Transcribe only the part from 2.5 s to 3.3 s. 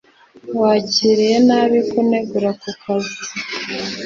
kukazi?